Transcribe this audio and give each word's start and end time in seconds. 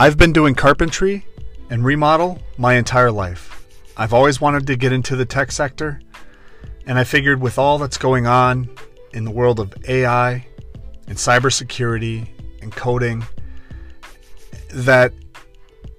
I've 0.00 0.18
been 0.18 0.32
doing 0.32 0.56
carpentry 0.56 1.24
and 1.70 1.84
remodel 1.84 2.40
my 2.58 2.74
entire 2.74 3.12
life. 3.12 3.64
I've 3.96 4.12
always 4.12 4.40
wanted 4.40 4.66
to 4.66 4.76
get 4.76 4.92
into 4.92 5.14
the 5.14 5.24
tech 5.24 5.52
sector, 5.52 6.00
and 6.84 6.98
I 6.98 7.04
figured 7.04 7.40
with 7.40 7.58
all 7.58 7.78
that's 7.78 7.96
going 7.96 8.26
on 8.26 8.68
in 9.12 9.24
the 9.24 9.30
world 9.30 9.60
of 9.60 9.72
AI 9.88 10.46
and 11.06 11.16
cybersecurity 11.16 12.28
and 12.60 12.72
coding, 12.72 13.24
that 14.70 15.12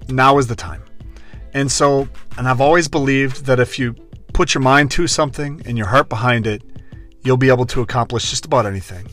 now 0.10 0.40
is 0.40 0.48
the 0.48 0.56
time. 0.56 0.84
And 1.54 1.72
so, 1.72 2.10
and 2.38 2.50
I've 2.50 2.60
always 2.60 2.90
believed 2.90 3.46
that 3.46 3.62
if 3.62 3.80
you 3.80 3.94
put 4.34 4.54
your 4.54 4.62
mind 4.62 4.92
to 4.92 5.08
something 5.08 5.62
and 5.66 5.78
your 5.78 5.88
heart 5.88 6.10
behind 6.10 6.48
it, 6.48 6.64
you'll 7.22 7.38
be 7.38 7.48
able 7.48 7.66
to 7.68 7.80
accomplish 7.80 8.30
just 8.30 8.44
about 8.44 8.66
anything. 8.66 9.08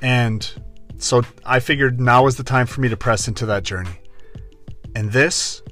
And 0.00 0.48
so 0.98 1.22
I 1.46 1.60
figured 1.60 2.00
now 2.00 2.26
is 2.26 2.36
the 2.36 2.44
time 2.44 2.66
for 2.66 2.80
me 2.80 2.88
to 2.88 2.96
press 2.96 3.28
into 3.28 3.46
that 3.46 3.62
journey. 3.62 4.00
And 4.94 5.12
this 5.12 5.62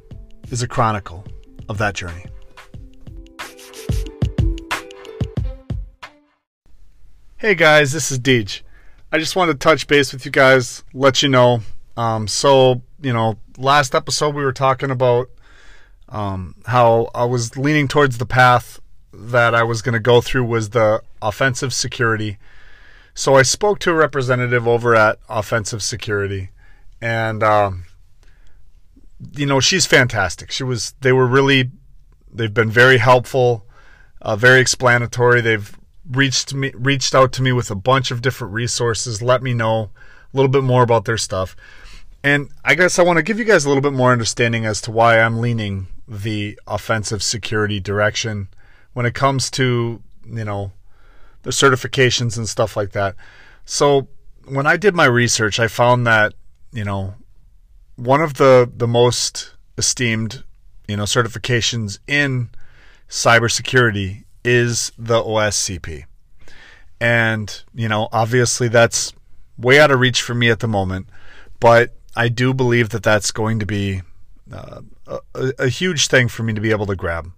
is 0.51 0.63
a 0.63 0.69
chronicle 0.69 1.25
of 1.69 1.79
that 1.79 1.95
journey. 1.95 2.25
Hey 7.39 7.55
guys, 7.55 7.93
this 7.93 8.11
is 8.11 8.19
Deej. 8.19 8.63
I 9.13 9.19
just 9.19 9.37
wanted 9.37 9.55
to 9.55 9.59
touch 9.59 9.87
base 9.87 10.13
with 10.13 10.25
you 10.25 10.31
guys, 10.31 10.85
let 10.95 11.23
you 11.23 11.29
know. 11.29 11.61
Um, 11.97 12.29
so, 12.29 12.83
you 13.01 13.13
know, 13.13 13.39
last 13.59 13.95
episode 13.95 14.35
we 14.35 14.45
were 14.45 14.53
talking 14.53 14.91
about 14.91 15.29
um, 16.09 16.55
how 16.67 17.11
I 17.15 17.25
was 17.25 17.57
leaning 17.57 17.89
towards 17.89 18.19
the 18.19 18.27
path 18.27 18.81
that 19.13 19.55
I 19.55 19.65
was 19.65 19.83
going 19.83 19.95
to 19.95 20.01
go 20.01 20.21
through 20.21 20.45
was 20.45 20.71
the 20.71 21.03
offensive 21.21 21.73
security 21.73 22.39
so 23.17 23.35
I 23.35 23.43
spoke 23.43 23.79
to 23.79 23.91
a 23.91 23.95
representative 23.95 24.69
over 24.69 24.95
at 24.95 25.19
Offensive 25.27 25.83
Security, 25.83 26.51
and 27.01 27.43
um, 27.43 27.87
you 29.33 29.47
know 29.47 29.59
she's 29.59 29.87
fantastic. 29.87 30.51
She 30.51 30.63
was. 30.63 30.95
They 31.01 31.13
were 31.13 31.27
really. 31.27 31.71
They've 32.31 32.53
been 32.53 32.71
very 32.71 32.99
helpful, 32.99 33.65
uh, 34.21 34.37
very 34.37 34.61
explanatory. 34.61 35.41
They've 35.41 35.75
reached 36.11 36.53
me, 36.53 36.73
reached 36.75 37.15
out 37.15 37.33
to 37.33 37.43
me 37.43 37.53
with 37.53 37.71
a 37.71 37.75
bunch 37.75 38.11
of 38.11 38.21
different 38.21 38.53
resources. 38.53 39.23
Let 39.23 39.43
me 39.43 39.55
know 39.55 39.91
a 40.33 40.37
little 40.37 40.51
bit 40.51 40.63
more 40.63 40.83
about 40.83 41.07
their 41.07 41.17
stuff, 41.17 41.57
and 42.23 42.51
I 42.67 42.75
guess 42.75 42.99
I 42.99 43.03
want 43.03 43.17
to 43.17 43.23
give 43.23 43.39
you 43.39 43.47
guys 43.47 43.65
a 43.65 43.69
little 43.69 43.83
bit 43.83 43.95
more 43.95 44.13
understanding 44.13 44.67
as 44.67 44.83
to 44.83 44.91
why 44.91 45.19
I'm 45.21 45.41
leaning 45.41 45.87
the 46.07 46.59
offensive 46.67 47.23
security 47.23 47.81
direction 47.81 48.49
when 48.93 49.07
it 49.07 49.15
comes 49.15 49.51
to 49.53 50.03
you 50.31 50.45
know 50.45 50.73
certifications 51.47 52.37
and 52.37 52.49
stuff 52.49 52.77
like 52.77 52.93
that. 52.93 53.17
So 53.65 54.09
when 54.47 54.67
I 54.67 54.77
did 54.77 54.95
my 54.95 55.07
research, 55.07 55.59
I 55.59 55.69
found 55.69 56.07
that 56.07 56.35
you 56.73 56.85
know 56.85 57.15
one 57.97 58.21
of 58.21 58.35
the 58.35 58.71
the 58.75 58.89
most 58.89 59.55
esteemed 59.79 60.45
you 60.87 60.97
know 60.97 61.05
certifications 61.05 61.99
in 62.07 62.51
cybersecurity 63.09 64.25
is 64.45 64.93
the 64.99 65.23
OSCP, 65.23 66.05
and 67.01 67.63
you 67.75 67.89
know 67.89 68.09
obviously 68.13 68.69
that's 68.69 69.13
way 69.59 69.81
out 69.81 69.91
of 69.91 70.01
reach 70.01 70.23
for 70.23 70.35
me 70.35 70.51
at 70.51 70.61
the 70.61 70.69
moment, 70.69 71.09
but 71.61 71.95
I 72.15 72.29
do 72.29 72.55
believe 72.55 72.91
that 72.91 73.03
that's 73.03 73.31
going 73.31 73.59
to 73.59 73.67
be 73.67 74.03
uh, 74.53 74.83
a, 75.07 75.53
a 75.59 75.69
huge 75.69 76.09
thing 76.09 76.29
for 76.29 76.43
me 76.43 76.53
to 76.53 76.61
be 76.61 76.71
able 76.71 76.87
to 76.87 76.97
grab. 76.97 77.31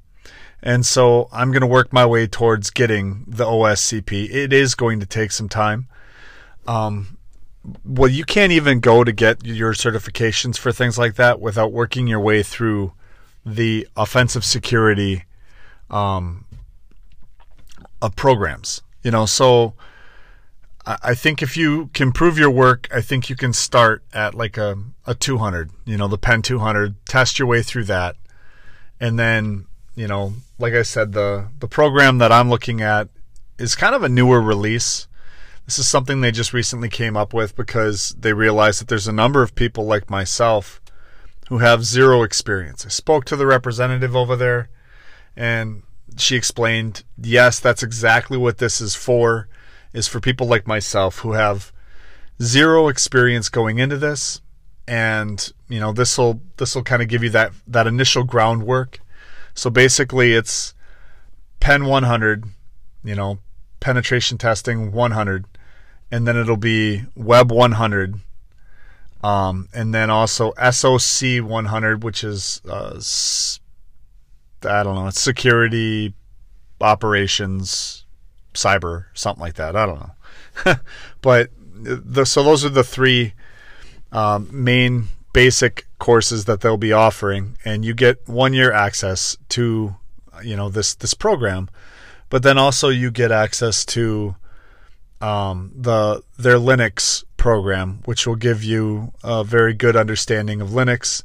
And 0.62 0.84
so 0.84 1.28
I'm 1.32 1.50
going 1.50 1.60
to 1.60 1.66
work 1.66 1.92
my 1.92 2.04
way 2.04 2.26
towards 2.26 2.70
getting 2.70 3.24
the 3.26 3.44
OSCP. 3.44 4.30
It 4.30 4.52
is 4.52 4.74
going 4.74 5.00
to 5.00 5.06
take 5.06 5.30
some 5.30 5.48
time. 5.48 5.88
Um, 6.66 7.18
well, 7.84 8.10
you 8.10 8.24
can't 8.24 8.52
even 8.52 8.80
go 8.80 9.04
to 9.04 9.12
get 9.12 9.44
your 9.44 9.72
certifications 9.72 10.58
for 10.58 10.72
things 10.72 10.98
like 10.98 11.14
that 11.14 11.40
without 11.40 11.72
working 11.72 12.06
your 12.06 12.20
way 12.20 12.42
through 12.42 12.92
the 13.44 13.86
offensive 13.96 14.44
security 14.44 15.24
um, 15.90 16.44
of 18.02 18.16
programs. 18.16 18.82
You 19.02 19.12
know, 19.12 19.26
so 19.26 19.74
I 20.84 21.14
think 21.14 21.42
if 21.42 21.56
you 21.56 21.90
can 21.92 22.12
prove 22.12 22.38
your 22.38 22.50
work, 22.50 22.88
I 22.92 23.00
think 23.00 23.28
you 23.28 23.36
can 23.36 23.52
start 23.52 24.02
at 24.12 24.34
like 24.34 24.56
a, 24.56 24.76
a 25.06 25.14
200, 25.14 25.70
you 25.84 25.96
know, 25.96 26.08
the 26.08 26.18
Pen 26.18 26.42
200, 26.42 27.04
test 27.06 27.38
your 27.38 27.46
way 27.46 27.62
through 27.62 27.84
that. 27.84 28.16
And 28.98 29.18
then 29.18 29.66
you 29.98 30.06
know, 30.06 30.34
like 30.60 30.74
I 30.74 30.82
said, 30.82 31.12
the 31.12 31.48
the 31.58 31.66
program 31.66 32.18
that 32.18 32.30
I'm 32.30 32.48
looking 32.48 32.80
at 32.80 33.08
is 33.58 33.74
kind 33.74 33.96
of 33.96 34.04
a 34.04 34.08
newer 34.08 34.40
release. 34.40 35.08
This 35.66 35.78
is 35.78 35.88
something 35.88 36.20
they 36.20 36.30
just 36.30 36.52
recently 36.52 36.88
came 36.88 37.16
up 37.16 37.34
with 37.34 37.56
because 37.56 38.14
they 38.18 38.32
realized 38.32 38.80
that 38.80 38.86
there's 38.86 39.08
a 39.08 39.12
number 39.12 39.42
of 39.42 39.56
people 39.56 39.84
like 39.84 40.08
myself 40.08 40.80
who 41.48 41.58
have 41.58 41.84
zero 41.84 42.22
experience. 42.22 42.86
I 42.86 42.90
spoke 42.90 43.24
to 43.26 43.36
the 43.36 43.46
representative 43.46 44.14
over 44.14 44.36
there 44.36 44.68
and 45.36 45.82
she 46.16 46.36
explained, 46.36 47.02
"Yes, 47.20 47.58
that's 47.58 47.82
exactly 47.82 48.38
what 48.38 48.58
this 48.58 48.80
is 48.80 48.94
for 48.94 49.48
is 49.92 50.06
for 50.06 50.20
people 50.20 50.46
like 50.46 50.66
myself 50.66 51.18
who 51.18 51.32
have 51.32 51.72
zero 52.40 52.86
experience 52.86 53.48
going 53.48 53.78
into 53.78 53.98
this 53.98 54.40
and, 54.86 55.52
you 55.68 55.80
know, 55.80 55.92
this 55.92 56.16
will 56.16 56.40
this 56.56 56.76
will 56.76 56.84
kind 56.84 57.02
of 57.02 57.08
give 57.08 57.24
you 57.24 57.30
that 57.30 57.52
that 57.66 57.88
initial 57.88 58.22
groundwork 58.22 59.00
so 59.58 59.70
basically, 59.70 60.34
it's 60.34 60.72
Pen 61.58 61.86
100, 61.86 62.44
you 63.02 63.16
know, 63.16 63.40
penetration 63.80 64.38
testing 64.38 64.92
100, 64.92 65.46
and 66.12 66.28
then 66.28 66.36
it'll 66.36 66.56
be 66.56 67.06
Web 67.16 67.50
100, 67.50 68.20
um, 69.24 69.68
and 69.74 69.92
then 69.92 70.10
also 70.10 70.52
SOC 70.70 71.42
100, 71.42 72.04
which 72.04 72.22
is 72.22 72.62
uh, 72.68 73.00
I 74.64 74.84
don't 74.84 74.94
know, 74.94 75.08
it's 75.08 75.20
security 75.20 76.14
operations, 76.80 78.04
cyber, 78.54 79.06
something 79.12 79.40
like 79.40 79.54
that. 79.54 79.74
I 79.74 79.86
don't 79.86 80.00
know, 80.00 80.74
but 81.20 81.50
the, 81.74 82.24
so 82.24 82.44
those 82.44 82.64
are 82.64 82.68
the 82.68 82.84
three 82.84 83.32
um, 84.12 84.48
main 84.52 85.08
basic 85.32 85.86
courses 85.98 86.44
that 86.46 86.60
they'll 86.60 86.76
be 86.76 86.92
offering 86.92 87.56
and 87.64 87.84
you 87.84 87.94
get 87.94 88.26
one 88.28 88.52
year 88.52 88.72
access 88.72 89.36
to 89.48 89.96
you 90.42 90.56
know 90.56 90.68
this 90.68 90.94
this 90.94 91.14
program. 91.14 91.68
But 92.30 92.42
then 92.42 92.58
also 92.58 92.88
you 92.88 93.10
get 93.10 93.32
access 93.32 93.84
to 93.86 94.36
um, 95.20 95.72
the 95.74 96.22
their 96.38 96.58
Linux 96.58 97.24
program 97.36 98.02
which 98.04 98.26
will 98.26 98.36
give 98.36 98.62
you 98.62 99.12
a 99.22 99.44
very 99.44 99.74
good 99.74 99.96
understanding 99.96 100.60
of 100.60 100.68
Linux. 100.68 101.24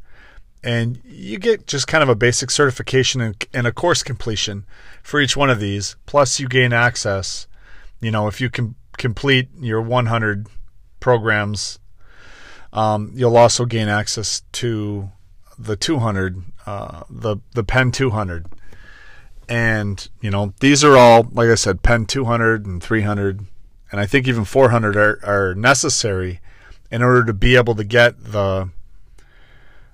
And 0.65 1.01
you 1.03 1.39
get 1.39 1.67
just 1.67 1.87
kind 1.87 2.01
of 2.01 2.07
a 2.07 2.15
basic 2.15 2.49
certification 2.49 3.19
and, 3.19 3.45
and 3.53 3.67
a 3.67 3.73
course 3.73 4.01
completion 4.01 4.65
for 5.01 5.19
each 5.19 5.35
one 5.35 5.49
of 5.49 5.59
these. 5.59 5.97
Plus 6.05 6.39
you 6.39 6.47
gain 6.47 6.73
access 6.73 7.47
you 8.03 8.11
know 8.11 8.27
if 8.27 8.41
you 8.41 8.49
can 8.49 8.75
complete 8.97 9.49
your 9.59 9.81
100 9.81 10.47
programs 10.99 11.79
um, 12.73 13.11
you'll 13.13 13.37
also 13.37 13.65
gain 13.65 13.87
access 13.87 14.41
to 14.53 15.11
the 15.57 15.75
200, 15.75 16.41
uh, 16.65 17.03
the 17.09 17.37
the 17.53 17.63
Pen 17.63 17.91
200, 17.91 18.47
and 19.47 20.09
you 20.19 20.31
know 20.31 20.53
these 20.59 20.83
are 20.83 20.97
all 20.97 21.27
like 21.31 21.49
I 21.49 21.55
said, 21.55 21.83
Pen 21.83 22.05
200 22.05 22.65
and 22.65 22.81
300, 22.83 23.45
and 23.91 24.01
I 24.01 24.07
think 24.07 24.27
even 24.27 24.43
400 24.43 24.95
are, 24.95 25.19
are 25.23 25.55
necessary 25.55 26.39
in 26.89 27.03
order 27.03 27.23
to 27.25 27.33
be 27.33 27.55
able 27.55 27.75
to 27.75 27.83
get 27.83 28.23
the 28.23 28.69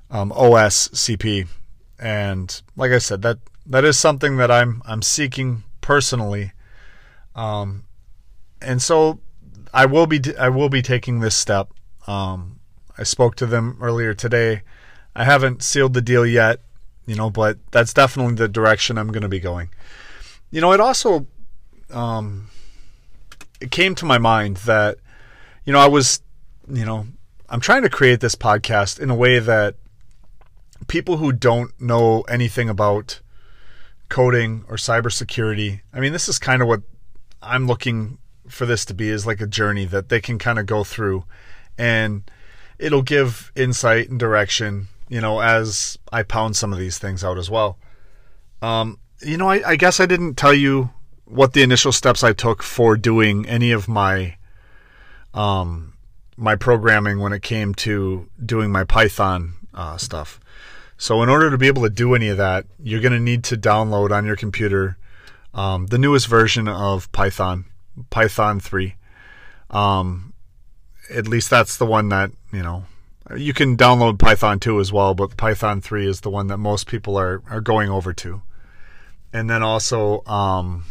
um, 0.09 0.31
OSCP. 0.31 1.47
And 2.00 2.61
like 2.78 2.91
I 2.91 2.97
said, 2.97 3.22
that 3.23 3.40
that 3.66 3.84
is 3.84 3.97
something 3.97 4.38
that 4.38 4.50
I'm 4.50 4.81
I'm 4.85 5.01
seeking 5.01 5.63
personally. 5.81 6.53
Um, 7.35 7.84
and 8.61 8.81
so 8.81 9.19
I 9.73 9.85
will 9.85 10.07
be 10.07 10.22
I 10.40 10.47
will 10.47 10.69
be 10.69 10.81
taking 10.81 11.19
this 11.19 11.35
step. 11.35 11.73
Um, 12.07 12.59
I 12.99 13.03
spoke 13.03 13.35
to 13.35 13.46
them 13.46 13.78
earlier 13.79 14.13
today. 14.13 14.61
I 15.16 15.23
haven't 15.23 15.63
sealed 15.63 15.93
the 15.93 16.01
deal 16.01 16.25
yet, 16.25 16.59
you 17.05 17.16
know, 17.16 17.29
but 17.29 17.57
that's 17.72 17.93
definitely 17.93 18.35
the 18.35 18.49
direction 18.49 18.97
I'm 18.97 19.07
going 19.07 19.23
to 19.23 19.29
be 19.29 19.40
going. 19.40 19.69
You 20.51 20.59
know, 20.59 20.73
it 20.73 20.81
also 20.81 21.25
um, 21.91 22.49
it 23.61 23.72
came 23.72 23.96
to 23.96 24.05
my 24.05 24.17
mind 24.17 24.57
that 24.57 24.97
you 25.63 25.72
know 25.72 25.79
I 25.79 25.87
was 25.87 26.22
you 26.67 26.85
know 26.85 27.07
I'm 27.47 27.61
trying 27.61 27.84
to 27.84 27.90
create 27.90 28.19
this 28.19 28.35
podcast 28.35 28.99
in 28.99 29.09
a 29.09 29.16
way 29.16 29.40
that 29.40 29.75
people 30.87 31.17
who 31.17 31.31
don't 31.31 31.79
know 31.79 32.22
anything 32.23 32.67
about 32.67 33.22
coding 34.09 34.66
or 34.67 34.75
cybersecurity. 34.75 35.81
I 35.93 36.02
mean, 36.02 36.11
this 36.11 36.28
is 36.28 36.37
kind 36.37 36.61
of 36.61 36.67
what 36.67 36.81
I'm 37.41 37.66
looking 37.66 38.17
for 38.49 38.66
this 38.66 38.84
to 38.85 38.93
be 38.93 39.09
is 39.09 39.25
like 39.25 39.40
a 39.40 39.47
journey 39.47 39.85
that 39.85 40.09
they 40.09 40.19
can 40.19 40.37
kind 40.37 40.59
of 40.59 40.66
go 40.66 40.84
through 40.84 41.23
and 41.78 42.29
it'll 42.79 43.02
give 43.02 43.52
insight 43.55 44.09
and 44.09 44.20
direction, 44.20 44.87
you 45.09 45.22
know, 45.22 45.41
as 45.41 45.99
I 46.11 46.23
pound 46.23 46.55
some 46.55 46.73
of 46.73 46.79
these 46.79 46.97
things 46.97 47.23
out 47.23 47.37
as 47.37 47.49
well. 47.49 47.78
Um, 48.61 48.97
you 49.22 49.37
know, 49.37 49.49
I, 49.49 49.72
I 49.72 49.76
guess 49.76 49.99
I 49.99 50.05
didn't 50.05 50.35
tell 50.35 50.53
you 50.53 50.90
what 51.26 51.53
the 51.53 51.61
initial 51.61 51.91
steps 51.91 52.23
I 52.23 52.34
took 52.34 52.64
for 52.64 52.97
doing 52.97 53.46
any 53.47 53.72
of 53.72 53.87
my 53.87 54.37
um, 55.34 55.93
my 56.35 56.55
programming 56.55 57.20
when 57.20 57.34
it 57.34 57.43
came 57.43 57.76
to 57.76 58.28
doing 58.43 58.72
my 58.72 58.84
Python 58.84 59.53
uh, 59.73 59.97
stuff. 59.97 60.40
So 60.97 61.22
in 61.22 61.29
order 61.29 61.52
to 61.52 61.58
be 61.58 61.67
able 61.67 61.84
to 61.84 61.90
do 61.90 62.16
any 62.16 62.29
of 62.29 62.37
that, 62.37 62.66
you're 62.81 63.02
going 63.02 63.14
to 63.14 63.20
need 63.20 63.43
to 63.46 63.58
download 63.58 64.11
on 64.11 64.26
your 64.26 64.35
computer 64.35 64.97
um, 65.53 65.87
the 65.87 65.97
newest 65.97 66.28
version 66.28 66.67
of 66.67 67.11
Python, 67.11 67.66
Python 68.09 68.59
3. 68.59 68.96
Um, 69.70 70.34
at 71.09 71.28
least 71.28 71.49
that's 71.49 71.78
the 71.78 71.85
one 71.85 72.09
that 72.09 72.31
you 72.51 72.63
know. 72.63 72.85
You 73.35 73.53
can 73.53 73.78
download 73.78 74.17
Python 74.17 74.59
2 74.59 74.79
as 74.79 74.91
well, 74.91 75.13
but 75.13 75.37
Python 75.37 75.81
3 75.81 76.07
is 76.07 76.22
the 76.22 76.31
one 76.31 76.47
that 76.47 76.57
most 76.57 76.87
people 76.87 77.17
are 77.17 77.43
are 77.49 77.61
going 77.61 77.90
over 77.90 78.11
to. 78.13 78.41
And 79.31 79.49
then 79.49 79.61
also 79.61 80.25
um, 80.25 80.85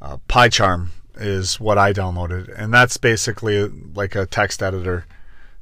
uh, 0.00 0.18
PyCharm 0.28 0.88
is 1.16 1.58
what 1.58 1.78
I 1.78 1.92
downloaded, 1.92 2.52
and 2.56 2.72
that's 2.72 2.96
basically 2.96 3.66
like 3.66 4.14
a 4.14 4.26
text 4.26 4.62
editor 4.62 5.06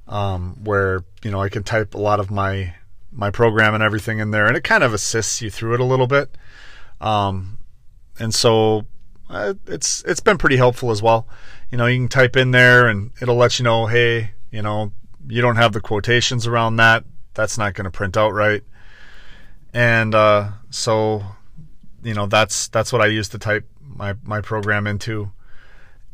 um, 0.09 0.63
where 0.63 1.05
you 1.23 1.31
know 1.31 1.41
I 1.41 1.49
can 1.49 1.63
type 1.63 1.95
a 1.95 1.99
lot 1.99 2.21
of 2.21 2.31
my 2.31 2.75
my 3.11 3.31
program 3.31 3.73
and 3.73 3.83
everything 3.83 4.19
in 4.19 4.31
there, 4.31 4.47
and 4.47 4.57
it 4.57 4.65
kind 4.65 4.85
of 4.85 4.93
assists 4.93 5.41
you 5.41 5.51
through 5.51 5.75
it 5.75 5.81
a 5.81 5.85
little 5.85 6.07
bit. 6.07 6.37
Um, 7.01 7.59
and 8.19 8.35
so 8.35 8.87
uh, 9.29 9.55
it's 9.67 10.03
it's 10.05 10.21
been 10.21 10.39
pretty 10.39 10.57
helpful 10.57 10.91
as 10.91 11.03
well. 11.03 11.27
You 11.71 11.79
know, 11.79 11.87
you 11.87 11.99
can 11.99 12.09
type 12.09 12.37
in 12.37 12.53
there, 12.53 12.87
and 12.87 13.11
it'll 13.21 13.37
let 13.37 13.59
you 13.59 13.65
know, 13.65 13.87
hey, 13.87 14.33
you 14.51 14.63
know, 14.63 14.93
you 15.29 15.43
don't 15.43 15.57
have 15.57 15.73
the 15.73 15.81
quotations 15.81 16.47
around 16.47 16.77
that. 16.77 17.05
That's 17.35 17.59
not 17.59 17.75
going 17.75 17.85
to 17.85 17.91
print 17.91 18.17
out 18.17 18.33
right. 18.33 18.63
And 19.75 20.15
uh, 20.15 20.51
so, 20.71 21.25
you 22.03 22.15
know, 22.15 22.27
that's 22.27 22.69
that's 22.69 22.93
what 22.93 23.03
I 23.03 23.07
use 23.07 23.29
to 23.31 23.39
type 23.39 23.67
my 23.83 24.15
my 24.23 24.41
program 24.41 24.87
into. 24.87 25.33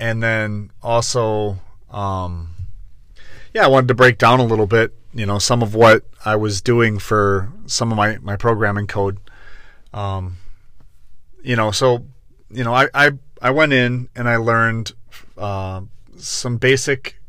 And 0.00 0.22
then 0.22 0.70
also, 0.82 1.58
um, 1.90 2.54
yeah, 3.54 3.64
I 3.64 3.68
wanted 3.68 3.88
to 3.88 3.94
break 3.94 4.18
down 4.18 4.40
a 4.40 4.44
little 4.44 4.66
bit, 4.66 4.94
you 5.14 5.26
know, 5.26 5.38
some 5.38 5.62
of 5.62 5.74
what 5.74 6.04
I 6.24 6.34
was 6.34 6.60
doing 6.60 6.98
for 6.98 7.52
some 7.66 7.92
of 7.92 7.96
my 7.96 8.18
my 8.18 8.36
programming 8.36 8.86
code. 8.86 9.18
Um, 9.92 10.38
you 11.42 11.54
know, 11.54 11.70
so 11.70 12.06
you 12.52 12.64
know, 12.64 12.74
I 12.74 12.88
I, 12.94 13.12
I 13.40 13.50
went 13.50 13.72
in 13.72 14.08
and 14.14 14.28
I 14.28 14.36
learned 14.36 14.92
uh, 15.36 15.82
some 16.16 16.58
basic 16.58 17.20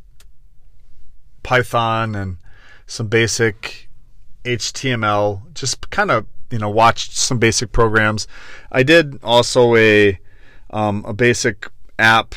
Python 1.41 2.15
and 2.15 2.37
some 2.85 3.07
basic 3.07 3.89
HTML, 4.45 5.53
just 5.53 5.89
kind 5.89 6.11
of 6.11 6.25
you 6.51 6.59
know 6.59 6.69
watched 6.69 7.13
some 7.13 7.39
basic 7.39 7.71
programs. 7.71 8.27
I 8.71 8.83
did 8.83 9.19
also 9.23 9.75
a 9.75 10.19
um, 10.69 11.03
a 11.05 11.13
basic 11.13 11.67
app. 11.97 12.35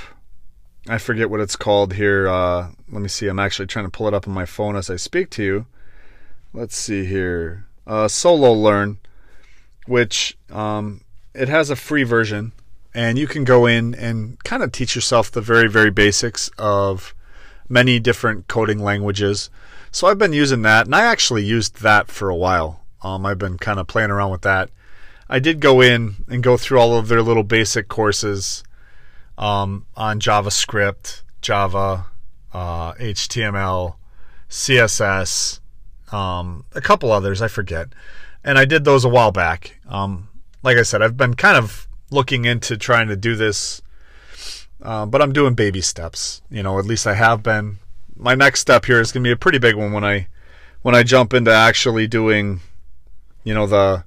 I 0.89 0.99
forget 0.99 1.31
what 1.31 1.41
it's 1.41 1.57
called 1.57 1.95
here. 1.95 2.29
Uh, 2.29 2.71
let 2.91 3.03
me 3.03 3.09
see. 3.09 3.27
I'm 3.27 3.41
actually 3.41 3.67
trying 3.67 3.87
to 3.87 3.91
pull 3.91 4.07
it 4.07 4.15
up 4.15 4.29
on 4.29 4.35
my 4.35 4.47
phone 4.47 4.77
as 4.77 4.89
I 4.89 4.97
speak 4.97 5.31
to 5.31 5.43
you. 5.43 5.67
Let's 6.53 6.77
see 6.77 7.05
here. 7.05 7.67
Uh, 7.87 8.07
SoloLearn, 8.07 8.99
which 9.87 10.39
um, 10.51 11.03
it 11.35 11.49
has 11.49 11.71
a 11.71 11.77
free 11.77 12.05
version, 12.05 12.53
and 12.97 13.19
you 13.19 13.27
can 13.27 13.45
go 13.45 13.67
in 13.67 13.95
and 13.95 14.43
kind 14.43 14.63
of 14.63 14.73
teach 14.73 14.95
yourself 14.95 15.31
the 15.31 15.43
very 15.43 15.69
very 15.69 15.91
basics 15.91 16.51
of 16.57 17.15
many 17.69 18.01
different 18.01 18.49
coding 18.49 18.79
languages. 18.79 19.51
So 19.91 20.07
I've 20.07 20.19
been 20.19 20.33
using 20.33 20.63
that, 20.63 20.87
and 20.87 20.95
I 20.95 21.03
actually 21.03 21.45
used 21.45 21.83
that 21.83 22.09
for 22.09 22.31
a 22.31 22.35
while. 22.35 22.85
Um, 23.03 23.27
I've 23.27 23.39
been 23.39 23.59
kind 23.59 23.79
of 23.79 23.87
playing 23.87 24.11
around 24.11 24.31
with 24.31 24.43
that. 24.43 24.71
I 25.29 25.41
did 25.41 25.61
go 25.61 25.81
in 25.81 26.25
and 26.29 26.43
go 26.43 26.57
through 26.57 26.79
all 26.79 26.97
of 26.97 27.09
their 27.09 27.23
little 27.23 27.43
basic 27.43 27.89
courses 27.89 28.65
um, 29.37 29.85
on 29.95 30.19
JavaScript, 30.19 31.23
Java, 31.43 32.07
uh, 32.55 32.95
HTML, 32.95 33.97
CSS, 34.49 35.61
um, 36.13 36.65
a 36.75 36.81
couple 36.81 37.13
others 37.13 37.43
I 37.43 37.49
forget, 37.49 37.89
and 38.43 38.59
I 38.59 38.65
did 38.65 38.85
those 38.85 39.05
a 39.05 39.11
while 39.11 39.33
back. 39.33 39.81
Um, 39.87 40.29
like 40.63 40.79
I 40.79 40.83
said, 40.83 41.03
I've 41.03 41.17
been 41.17 41.35
kind 41.35 41.57
of 41.57 41.86
looking 42.11 42.45
into 42.45 42.77
trying 42.77 43.09
to 43.09 43.17
do 43.17 43.37
this, 43.37 43.83
uh, 44.83 45.07
but 45.07 45.23
I'm 45.23 45.33
doing 45.33 45.55
baby 45.55 45.81
steps. 45.81 46.43
You 46.51 46.63
know, 46.63 46.79
at 46.79 46.85
least 46.85 47.07
I 47.07 47.15
have 47.15 47.43
been. 47.43 47.79
My 48.15 48.35
next 48.35 48.61
step 48.61 48.87
here 48.87 49.01
is 49.01 49.13
going 49.13 49.25
to 49.25 49.29
be 49.29 49.33
a 49.33 49.37
pretty 49.37 49.59
big 49.59 49.75
one 49.75 49.93
when 49.93 50.05
I 50.05 50.29
when 50.83 50.95
I 50.95 51.03
jump 51.03 51.35
into 51.35 51.53
actually 51.53 52.07
doing, 52.07 52.61
you 53.45 53.55
know, 53.55 53.67
the 53.67 54.05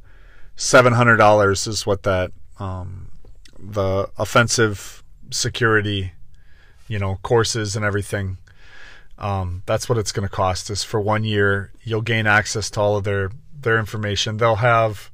seven 0.56 0.94
hundred 0.94 1.18
dollars 1.18 1.68
is 1.68 1.86
what 1.86 2.04
that 2.04 2.32
um, 2.58 3.12
the 3.58 4.10
offensive 4.18 5.04
security, 5.32 6.14
you 6.88 7.00
know, 7.00 7.20
courses 7.22 7.76
and 7.76 7.86
everything. 7.86 8.38
Um, 9.18 9.64
that's 9.66 9.90
what 9.90 9.98
it's 9.98 10.14
going 10.14 10.28
to 10.28 10.34
cost. 10.34 10.70
Is 10.70 10.84
for 10.84 11.00
one 11.00 11.24
year, 11.24 11.72
you'll 11.84 12.02
gain 12.02 12.26
access 12.26 12.70
to 12.72 12.80
all 12.80 12.98
of 12.98 13.04
their 13.04 13.32
their 13.54 13.78
information. 13.78 14.38
They'll 14.38 14.56
have 14.56 15.12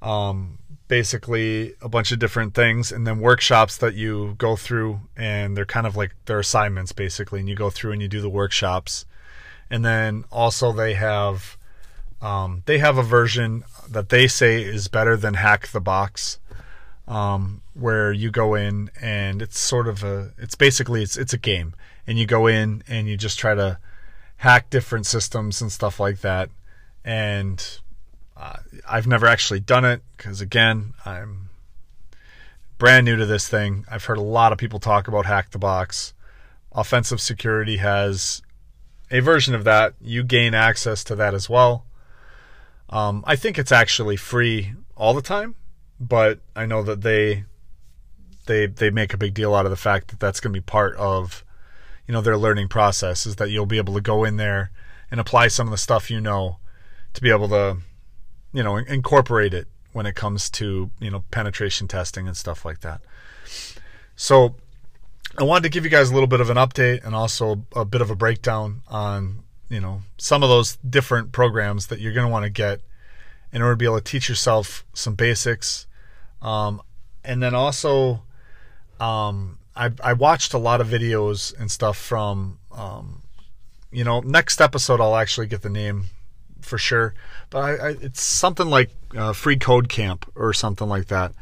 um, 0.00 0.57
basically 0.88 1.74
a 1.80 1.88
bunch 1.88 2.10
of 2.12 2.18
different 2.18 2.54
things, 2.54 2.90
and 2.90 3.06
then 3.06 3.20
workshops 3.20 3.76
that 3.76 3.94
you 3.94 4.34
go 4.38 4.56
through, 4.56 5.00
and 5.16 5.56
they're 5.56 5.66
kind 5.66 5.86
of 5.86 5.96
like 5.96 6.12
their 6.24 6.40
assignments 6.40 6.92
basically, 6.92 7.40
and 7.40 7.48
you 7.48 7.54
go 7.54 7.70
through 7.70 7.92
and 7.92 8.02
you 8.02 8.08
do 8.08 8.20
the 8.20 8.28
workshops, 8.28 9.04
and 9.70 9.84
then 9.84 10.24
also 10.32 10.72
they 10.72 10.94
have 10.94 11.56
um, 12.20 12.62
they 12.66 12.78
have 12.78 12.98
a 12.98 13.02
version 13.02 13.62
that 13.88 14.08
they 14.08 14.26
say 14.26 14.62
is 14.62 14.88
better 14.88 15.16
than 15.16 15.34
Hack 15.34 15.68
the 15.68 15.80
Box, 15.80 16.38
um, 17.06 17.62
where 17.74 18.10
you 18.12 18.30
go 18.30 18.54
in 18.54 18.90
and 19.00 19.40
it's 19.40 19.58
sort 19.58 19.86
of 19.86 20.02
a 20.02 20.32
it's 20.38 20.54
basically 20.54 21.02
it's 21.02 21.16
it's 21.16 21.32
a 21.32 21.38
game, 21.38 21.74
and 22.06 22.18
you 22.18 22.26
go 22.26 22.46
in 22.46 22.82
and 22.88 23.06
you 23.06 23.16
just 23.16 23.38
try 23.38 23.54
to 23.54 23.78
hack 24.38 24.70
different 24.70 25.04
systems 25.04 25.60
and 25.60 25.70
stuff 25.70 26.00
like 26.00 26.20
that, 26.20 26.48
and 27.04 27.80
uh, 28.38 28.56
I've 28.88 29.06
never 29.06 29.26
actually 29.26 29.60
done 29.60 29.84
it 29.84 30.02
because 30.16 30.40
again 30.40 30.94
I'm 31.04 31.48
brand 32.78 33.04
new 33.04 33.16
to 33.16 33.26
this 33.26 33.48
thing. 33.48 33.84
I've 33.90 34.04
heard 34.04 34.18
a 34.18 34.22
lot 34.22 34.52
of 34.52 34.58
people 34.58 34.78
talk 34.78 35.08
about 35.08 35.26
Hack 35.26 35.50
the 35.50 35.58
Box. 35.58 36.14
Offensive 36.72 37.20
Security 37.20 37.78
has 37.78 38.40
a 39.10 39.20
version 39.20 39.54
of 39.54 39.64
that. 39.64 39.94
You 40.00 40.22
gain 40.22 40.54
access 40.54 41.02
to 41.04 41.16
that 41.16 41.34
as 41.34 41.50
well. 41.50 41.84
Um, 42.88 43.24
I 43.26 43.36
think 43.36 43.58
it's 43.58 43.72
actually 43.72 44.16
free 44.16 44.74
all 44.96 45.12
the 45.12 45.22
time, 45.22 45.56
but 46.00 46.38
I 46.54 46.66
know 46.66 46.82
that 46.84 47.02
they 47.02 47.44
they 48.46 48.66
they 48.66 48.90
make 48.90 49.12
a 49.12 49.18
big 49.18 49.34
deal 49.34 49.54
out 49.54 49.66
of 49.66 49.70
the 49.70 49.76
fact 49.76 50.08
that 50.08 50.20
that's 50.20 50.40
going 50.40 50.52
to 50.52 50.60
be 50.60 50.64
part 50.64 50.96
of 50.96 51.44
you 52.06 52.12
know 52.12 52.20
their 52.20 52.38
learning 52.38 52.68
process 52.68 53.26
is 53.26 53.36
that 53.36 53.50
you'll 53.50 53.66
be 53.66 53.76
able 53.76 53.94
to 53.94 54.00
go 54.00 54.24
in 54.24 54.36
there 54.36 54.70
and 55.10 55.20
apply 55.20 55.48
some 55.48 55.66
of 55.66 55.70
the 55.70 55.76
stuff 55.76 56.10
you 56.10 56.20
know 56.20 56.56
to 57.12 57.20
be 57.20 57.30
able 57.30 57.48
to 57.48 57.78
you 58.52 58.62
know 58.62 58.76
incorporate 58.76 59.54
it 59.54 59.68
when 59.92 60.06
it 60.06 60.14
comes 60.14 60.50
to 60.50 60.90
you 61.00 61.10
know 61.10 61.24
penetration 61.30 61.88
testing 61.88 62.26
and 62.26 62.36
stuff 62.36 62.64
like 62.64 62.80
that. 62.80 63.00
So 64.16 64.56
I 65.36 65.44
wanted 65.44 65.64
to 65.64 65.68
give 65.68 65.84
you 65.84 65.90
guys 65.90 66.10
a 66.10 66.14
little 66.14 66.26
bit 66.26 66.40
of 66.40 66.50
an 66.50 66.56
update 66.56 67.04
and 67.04 67.14
also 67.14 67.64
a 67.74 67.84
bit 67.84 68.00
of 68.00 68.10
a 68.10 68.16
breakdown 68.16 68.82
on 68.88 69.44
you 69.68 69.80
know 69.80 70.02
some 70.16 70.42
of 70.42 70.48
those 70.48 70.76
different 70.76 71.32
programs 71.32 71.88
that 71.88 72.00
you're 72.00 72.12
going 72.12 72.26
to 72.26 72.32
want 72.32 72.44
to 72.44 72.50
get 72.50 72.80
in 73.52 73.62
order 73.62 73.74
to 73.74 73.76
be 73.76 73.84
able 73.84 73.98
to 73.98 74.04
teach 74.04 74.28
yourself 74.28 74.84
some 74.94 75.14
basics 75.14 75.86
um, 76.42 76.80
and 77.24 77.42
then 77.42 77.54
also 77.54 78.22
um, 79.00 79.58
I, 79.76 79.90
I 80.02 80.12
watched 80.14 80.54
a 80.54 80.58
lot 80.58 80.80
of 80.80 80.88
videos 80.88 81.58
and 81.58 81.70
stuff 81.70 81.96
from 81.96 82.58
um, 82.72 83.22
you 83.92 84.04
know 84.04 84.20
next 84.20 84.60
episode 84.60 85.00
i'll 85.00 85.16
actually 85.16 85.46
get 85.46 85.62
the 85.62 85.70
name 85.70 86.06
for 86.68 86.78
sure 86.78 87.14
but 87.50 87.58
I, 87.58 87.70
I, 87.70 87.88
it's 88.00 88.22
something 88.22 88.68
like 88.68 88.90
uh, 89.12 89.32
freeCodeCamp 89.32 90.24
or 90.34 90.52
something 90.52 90.88
like 90.88 91.06
that 91.06 91.32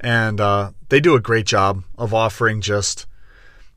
and 0.00 0.40
uh, 0.40 0.72
they 0.88 1.00
do 1.00 1.14
a 1.14 1.20
great 1.20 1.46
job 1.46 1.84
of 1.96 2.12
offering 2.12 2.60
just 2.60 3.06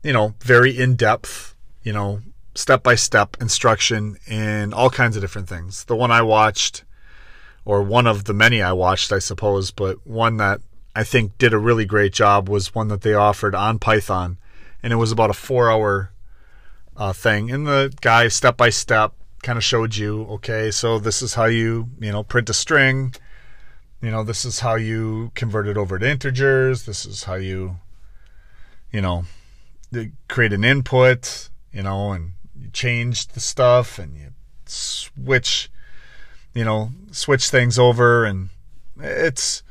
you 0.02 0.12
know 0.12 0.34
very 0.40 0.76
in-depth 0.76 1.54
you 1.82 1.92
know 1.92 2.20
step 2.58 2.82
by 2.82 2.96
step 2.96 3.36
instruction 3.40 4.18
in 4.26 4.74
all 4.74 4.90
kinds 4.90 5.16
of 5.16 5.22
different 5.22 5.48
things. 5.48 5.84
The 5.84 5.96
one 5.96 6.10
I 6.10 6.22
watched, 6.22 6.84
or 7.64 7.82
one 7.82 8.06
of 8.06 8.24
the 8.24 8.34
many 8.34 8.60
I 8.60 8.72
watched, 8.72 9.12
I 9.12 9.20
suppose, 9.20 9.70
but 9.70 10.04
one 10.06 10.38
that 10.38 10.60
I 10.94 11.04
think 11.04 11.38
did 11.38 11.54
a 11.54 11.58
really 11.58 11.84
great 11.84 12.12
job 12.12 12.48
was 12.48 12.74
one 12.74 12.88
that 12.88 13.02
they 13.02 13.14
offered 13.14 13.54
on 13.54 13.78
Python. 13.78 14.38
And 14.82 14.92
it 14.92 14.96
was 14.96 15.12
about 15.12 15.30
a 15.30 15.34
four 15.34 15.70
hour 15.70 16.12
uh, 16.96 17.12
thing. 17.12 17.50
And 17.50 17.66
the 17.66 17.94
guy, 18.00 18.28
step 18.28 18.56
by 18.56 18.70
step, 18.70 19.12
kind 19.42 19.56
of 19.56 19.64
showed 19.64 19.96
you 19.96 20.24
okay, 20.24 20.70
so 20.70 20.98
this 20.98 21.22
is 21.22 21.34
how 21.34 21.46
you, 21.46 21.88
you 22.00 22.12
know, 22.12 22.22
print 22.22 22.50
a 22.50 22.54
string. 22.54 23.14
You 24.00 24.10
know, 24.10 24.22
this 24.22 24.44
is 24.44 24.60
how 24.60 24.76
you 24.76 25.32
convert 25.34 25.66
it 25.66 25.76
over 25.76 25.98
to 25.98 26.08
integers. 26.08 26.86
This 26.86 27.04
is 27.04 27.24
how 27.24 27.34
you, 27.34 27.76
you 28.92 29.00
know, 29.00 29.24
create 30.28 30.52
an 30.52 30.64
input, 30.64 31.48
you 31.72 31.82
know, 31.82 32.12
and 32.12 32.32
you 32.60 32.70
change 32.70 33.28
the 33.28 33.40
stuff 33.40 33.98
and 33.98 34.16
you 34.16 34.28
switch, 34.66 35.70
you 36.54 36.64
know, 36.64 36.92
switch 37.10 37.50
things 37.50 37.78
over, 37.78 38.24
and 38.24 38.50
it's 39.00 39.62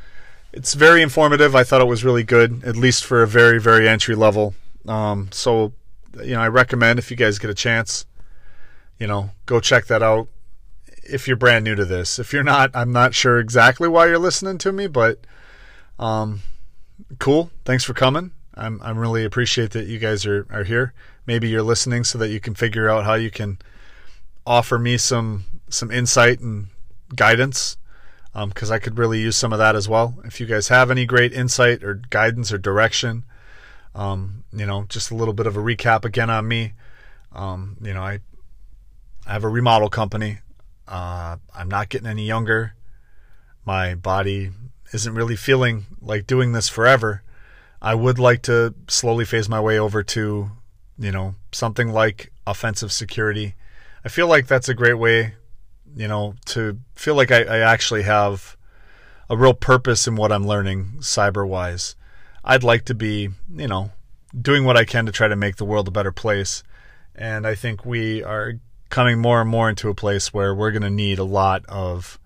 it's 0.52 0.74
very 0.74 1.02
informative. 1.02 1.56
I 1.56 1.64
thought 1.64 1.82
it 1.82 1.88
was 1.88 2.04
really 2.04 2.24
good, 2.24 2.64
at 2.64 2.76
least 2.76 3.06
for 3.06 3.22
a 3.22 3.28
very 3.28 3.60
very 3.60 3.88
entry 3.88 4.16
level. 4.16 4.56
Um, 4.88 5.30
so, 5.32 5.74
you 6.24 6.34
know, 6.34 6.42
I 6.42 6.48
recommend 6.48 7.00
if 7.00 7.12
you 7.12 7.18
guys 7.18 7.40
get 7.40 7.50
a 7.50 7.54
chance, 7.54 8.06
you 9.00 9.08
know, 9.08 9.32
go 9.46 9.60
check 9.60 9.88
that 9.88 10.02
out 10.02 10.28
if 11.04 11.28
you're 11.28 11.38
brand 11.38 11.64
new 11.64 11.76
to 11.76 11.86
this. 11.86 12.20
If 12.20 12.34
you're 12.34 12.44
not, 12.44 12.72
I'm 12.74 12.92
not 12.92 13.14
sure 13.14 13.40
exactly 13.40 13.88
why 13.88 14.08
you're 14.08 14.20
listening 14.20 14.58
to 14.60 14.72
me, 14.72 14.88
but 14.88 15.20
um, 16.00 16.42
cool. 17.20 17.52
Thanks 17.66 17.84
for 17.84 17.94
coming. 17.94 18.32
I'm 18.56 18.82
I'm 18.82 18.98
really 18.98 19.24
appreciate 19.24 19.72
that 19.72 19.88
you 19.88 20.00
guys 20.00 20.26
are 20.26 20.48
are 20.50 20.64
here. 20.64 20.94
Maybe 21.26 21.48
you're 21.48 21.64
listening 21.64 22.04
so 22.04 22.18
that 22.18 22.30
you 22.30 22.40
can 22.40 22.56
figure 22.56 22.90
out 22.90 23.06
how 23.06 23.14
you 23.14 23.30
can 23.30 23.60
offer 24.46 24.80
me 24.80 24.98
some 24.98 25.46
some 25.70 25.92
insight 25.92 26.40
and 26.40 26.68
guidance 27.16 27.78
um, 28.34 28.50
because 28.50 28.72
I 28.72 28.80
could 28.80 28.98
really 28.98 29.20
use 29.20 29.36
some 29.36 29.54
of 29.54 29.60
that 29.60 29.76
as 29.76 29.90
well. 29.90 30.16
If 30.24 30.40
you 30.40 30.46
guys 30.46 30.70
have 30.70 30.90
any 30.90 31.06
great 31.06 31.34
insight 31.34 31.84
or 31.84 31.96
guidance 31.96 32.52
or 32.52 32.58
direction, 32.58 33.26
um, 33.96 34.44
you 34.54 34.66
know, 34.66 34.86
just 34.90 35.12
a 35.12 35.16
little 35.16 35.34
bit 35.34 35.48
of 35.48 35.58
a 35.58 35.60
recap 35.60 36.06
again 36.06 36.30
on 36.30 36.48
me. 36.48 36.74
Um, 37.34 37.78
you 37.82 37.94
know, 37.94 38.02
I 38.02 38.20
I 39.28 39.34
have 39.34 39.44
a 39.44 39.50
remodel 39.50 39.90
company. 39.90 40.40
Uh, 40.88 41.36
I'm 41.54 41.68
not 41.68 41.90
getting 41.90 42.08
any 42.08 42.26
younger. 42.26 42.76
My 43.66 43.94
body 43.94 44.52
isn't 44.94 45.14
really 45.14 45.36
feeling 45.36 45.86
like 46.02 46.26
doing 46.26 46.54
this 46.54 46.70
forever. 46.70 47.24
I 47.82 47.94
would 47.94 48.20
like 48.20 48.42
to 48.44 48.74
slowly 48.88 49.26
phase 49.26 49.50
my 49.50 49.60
way 49.60 49.78
over 49.78 50.02
to, 50.02 50.52
you 50.98 51.12
know, 51.12 51.36
something 51.52 51.90
like 51.90 52.32
offensive 52.48 52.94
security. 52.94 53.56
I 54.06 54.10
feel 54.10 54.28
like 54.28 54.48
that's 54.48 54.70
a 54.70 54.74
great 54.74 54.98
way, 54.98 55.36
you 55.94 56.08
know, 56.08 56.36
to 56.46 56.80
feel 56.96 57.16
like 57.16 57.30
I, 57.30 57.44
I 57.44 57.58
actually 57.60 58.04
have 58.04 58.56
a 59.30 59.36
real 59.36 59.54
purpose 59.54 60.08
in 60.08 60.16
what 60.16 60.32
I'm 60.32 60.48
learning 60.48 61.00
cyber 61.00 61.46
wise. 61.46 61.98
I'd 62.46 62.64
like 62.64 62.86
to 62.86 62.96
be, 62.96 63.30
you 63.54 63.68
know, 63.68 63.92
doing 64.40 64.64
what 64.64 64.78
I 64.78 64.86
can 64.86 65.06
to 65.06 65.12
try 65.12 65.28
to 65.28 65.36
make 65.36 65.58
the 65.58 65.66
world 65.66 65.90
a 65.90 65.92
better 65.92 66.14
place. 66.14 66.64
And 67.14 67.46
I 67.46 67.56
think 67.56 67.86
we 67.86 68.24
are 68.24 68.54
coming 68.90 69.20
more 69.20 69.42
and 69.42 69.50
more 69.50 69.70
into 69.70 69.90
a 69.90 69.96
place 69.96 70.34
where 70.34 70.54
we're 70.54 70.72
going 70.72 70.82
to 70.82 70.90
need 70.90 71.20
a 71.20 71.24
lot 71.24 71.66
of 71.68 72.20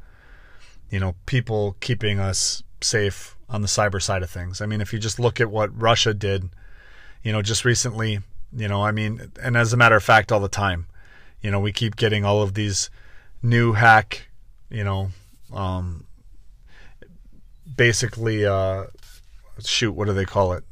you 0.90 1.00
know 1.00 1.16
people 1.26 1.76
keeping 1.80 2.20
us 2.20 2.64
safe 2.82 3.36
on 3.50 3.62
the 3.62 3.68
cyber 3.68 4.02
side 4.02 4.24
of 4.24 4.30
things. 4.30 4.62
I 4.62 4.66
mean, 4.66 4.82
if 4.82 4.94
you 4.94 5.00
just 5.00 5.20
look 5.20 5.42
at 5.42 5.52
what 5.52 5.78
Russia 5.80 6.14
did, 6.14 6.50
you 7.24 7.32
know, 7.32 7.42
just 7.42 7.66
recently, 7.66 8.20
you 8.56 8.68
know, 8.68 8.84
I 8.84 8.92
mean, 8.92 9.32
and 9.42 9.58
as 9.58 9.74
a 9.74 9.78
matter 9.78 9.96
of 9.96 10.04
fact, 10.04 10.32
all 10.32 10.40
the 10.40 10.48
time, 10.48 10.88
you 11.42 11.52
know, 11.52 11.60
we 11.60 11.72
keep 11.72 11.96
getting 11.96 12.24
all 12.24 12.42
of 12.42 12.54
these 12.54 12.90
new 13.44 13.74
hack, 13.74 14.30
you 14.70 14.84
know, 14.84 15.12
um, 15.54 16.06
basically, 17.76 18.46
uh, 18.46 18.86
shoot, 19.60 19.92
what 19.92 20.06
do 20.06 20.14
they 20.14 20.26
call 20.26 20.54
it? 20.54 20.64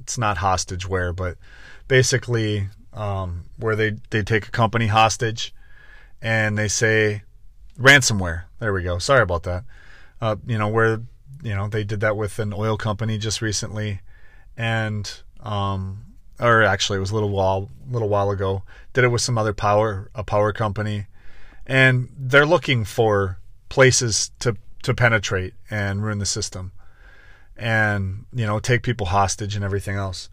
It's 0.00 0.18
not 0.18 0.36
hostageware, 0.36 1.16
but 1.16 1.38
basically 1.88 2.68
um, 2.98 3.44
where 3.56 3.76
they, 3.76 3.92
they 4.10 4.22
take 4.22 4.48
a 4.48 4.50
company 4.50 4.88
hostage 4.88 5.54
and 6.20 6.58
they 6.58 6.68
say 6.68 7.22
ransomware. 7.78 8.44
There 8.58 8.72
we 8.72 8.82
go. 8.82 8.98
Sorry 8.98 9.22
about 9.22 9.44
that. 9.44 9.64
Uh, 10.20 10.36
you 10.46 10.58
know, 10.58 10.66
where, 10.66 11.00
you 11.42 11.54
know, 11.54 11.68
they 11.68 11.84
did 11.84 12.00
that 12.00 12.16
with 12.16 12.40
an 12.40 12.52
oil 12.52 12.76
company 12.76 13.16
just 13.16 13.40
recently 13.40 14.00
and, 14.56 15.20
um, 15.40 16.04
or 16.40 16.64
actually 16.64 16.96
it 16.96 17.00
was 17.00 17.12
a 17.12 17.14
little 17.14 17.30
while, 17.30 17.70
little 17.88 18.08
while 18.08 18.30
ago, 18.30 18.64
did 18.92 19.04
it 19.04 19.08
with 19.08 19.22
some 19.22 19.38
other 19.38 19.54
power, 19.54 20.10
a 20.14 20.24
power 20.24 20.52
company. 20.52 21.06
And 21.66 22.08
they're 22.18 22.46
looking 22.46 22.84
for 22.84 23.38
places 23.68 24.32
to, 24.40 24.56
to 24.82 24.92
penetrate 24.92 25.54
and 25.70 26.02
ruin 26.02 26.18
the 26.18 26.26
system 26.26 26.72
and, 27.56 28.24
you 28.32 28.46
know, 28.46 28.58
take 28.58 28.82
people 28.82 29.06
hostage 29.06 29.54
and 29.54 29.64
everything 29.64 29.94
else. 29.94 30.30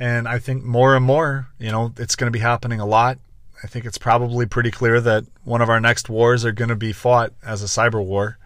And 0.00 0.26
I 0.26 0.38
think 0.38 0.64
more 0.64 0.96
and 0.96 1.04
more, 1.04 1.48
you 1.58 1.70
know, 1.70 1.92
it's 1.98 2.16
going 2.16 2.26
to 2.26 2.36
be 2.36 2.42
happening 2.42 2.80
a 2.80 2.86
lot. 2.86 3.18
I 3.62 3.66
think 3.66 3.84
it's 3.84 3.98
probably 3.98 4.46
pretty 4.46 4.70
clear 4.70 4.98
that 4.98 5.24
one 5.44 5.60
of 5.60 5.68
our 5.68 5.78
next 5.78 6.08
wars 6.08 6.42
are 6.42 6.52
going 6.52 6.70
to 6.70 6.74
be 6.74 6.94
fought 6.94 7.34
as 7.44 7.62
a 7.62 7.66
cyber 7.66 8.02
war. 8.02 8.38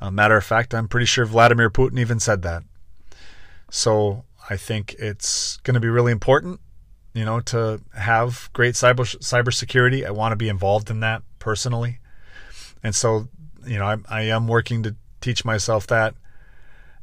A 0.00 0.10
matter 0.10 0.36
of 0.36 0.44
fact, 0.44 0.74
I'm 0.74 0.88
pretty 0.88 1.06
sure 1.06 1.24
Vladimir 1.24 1.70
Putin 1.70 2.00
even 2.00 2.18
said 2.18 2.42
that. 2.42 2.64
So 3.70 4.24
I 4.50 4.56
think 4.56 4.96
it's 4.98 5.58
going 5.58 5.74
to 5.74 5.80
be 5.80 5.88
really 5.88 6.10
important, 6.10 6.58
you 7.14 7.24
know, 7.24 7.38
to 7.38 7.80
have 7.94 8.50
great 8.52 8.74
cyber 8.74 9.06
cybersecurity. 9.18 10.04
I 10.04 10.10
want 10.10 10.32
to 10.32 10.36
be 10.36 10.48
involved 10.48 10.90
in 10.90 10.98
that 11.00 11.22
personally, 11.38 12.00
and 12.82 12.94
so 12.94 13.28
you 13.64 13.78
know, 13.78 13.86
I, 13.86 13.96
I 14.08 14.22
am 14.22 14.48
working 14.48 14.82
to 14.82 14.96
teach 15.20 15.44
myself 15.44 15.86
that, 15.86 16.14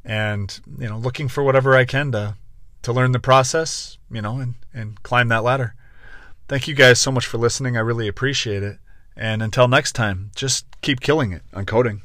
and 0.03 0.59
you 0.77 0.89
know, 0.89 0.97
looking 0.97 1.29
for 1.29 1.41
whatever 1.41 1.75
I 1.75 1.85
can 1.85 2.11
to 2.11 2.35
to 2.83 2.93
learn 2.93 3.11
the 3.11 3.19
process, 3.19 3.97
you 4.11 4.21
know, 4.21 4.39
and, 4.39 4.55
and 4.73 5.01
climb 5.03 5.27
that 5.29 5.43
ladder. 5.43 5.75
Thank 6.47 6.67
you 6.67 6.75
guys 6.75 6.99
so 6.99 7.11
much 7.11 7.25
for 7.25 7.37
listening. 7.37 7.77
I 7.77 7.81
really 7.81 8.07
appreciate 8.07 8.63
it. 8.63 8.79
And 9.15 9.43
until 9.43 9.67
next 9.67 9.93
time, 9.93 10.31
just 10.35 10.65
keep 10.81 10.99
killing 11.01 11.31
it 11.33 11.43
on 11.53 11.65
coding. 11.65 12.01